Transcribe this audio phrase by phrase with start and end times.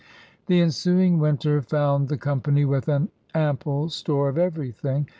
[0.47, 5.05] The ensuing winter found the com pany with an ample store of everything.